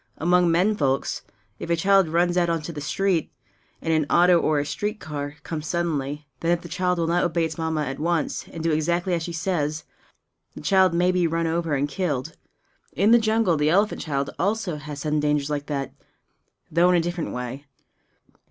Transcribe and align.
Among 0.17 0.49
men 0.49 0.75
folks, 0.75 1.21
if 1.59 1.69
a 1.69 1.75
child 1.75 2.07
runs 2.09 2.35
out 2.35 2.49
into 2.49 2.73
the 2.73 2.81
street, 2.81 3.31
and 3.83 3.93
an 3.93 4.07
auto 4.09 4.39
or 4.39 4.57
a 4.57 4.65
street 4.65 4.99
car 4.99 5.35
comes 5.43 5.67
suddenly, 5.67 6.25
then 6.39 6.49
if 6.49 6.61
the 6.61 6.67
child 6.69 6.97
will 6.97 7.05
not 7.05 7.23
obey 7.23 7.45
its 7.45 7.55
Mamma 7.59 7.83
at 7.85 7.99
once 7.99 8.47
and 8.47 8.63
do 8.63 8.71
exactly 8.71 9.13
as 9.13 9.21
she 9.21 9.31
says, 9.31 9.83
the 10.55 10.61
child 10.61 10.95
may 10.95 11.11
be 11.11 11.27
run 11.27 11.45
over 11.45 11.75
and 11.75 11.87
killed. 11.87 12.35
In 12.93 13.11
the 13.11 13.19
jungle 13.19 13.57
the 13.57 13.69
elephant 13.69 14.01
child 14.01 14.31
also 14.39 14.77
has 14.77 15.01
sudden 15.01 15.19
dangers 15.19 15.51
like 15.51 15.67
that, 15.67 15.93
though 16.71 16.89
in 16.89 16.95
a 16.95 16.99
different 16.99 17.31
way. 17.31 17.67